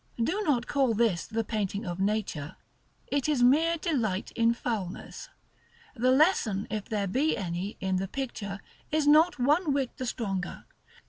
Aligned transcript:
Do 0.23 0.41
not 0.41 0.65
call 0.65 0.95
this 0.95 1.27
the 1.27 1.43
painting 1.43 1.85
of 1.85 1.99
nature: 1.99 2.55
it 3.05 3.29
is 3.29 3.43
mere 3.43 3.77
delight 3.77 4.31
in 4.31 4.51
foulness. 4.51 5.29
The 5.95 6.09
lesson, 6.09 6.65
if 6.71 6.85
there 6.85 7.05
be 7.05 7.37
any, 7.37 7.77
in 7.79 7.97
the 7.97 8.07
picture, 8.07 8.61
is 8.89 9.05
not 9.05 9.37
one 9.37 9.73
whit 9.73 9.95
the 9.97 10.07
stronger. 10.07 10.65